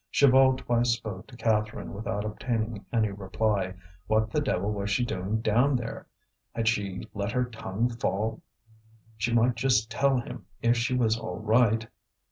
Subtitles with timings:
[0.11, 3.75] Chaval twice spoke to Catherine without obtaining any reply.
[4.07, 6.07] What the devil was she doing down there?
[6.55, 8.41] Had she let her tongue fall?
[9.15, 11.87] She might just tell him if she was all right.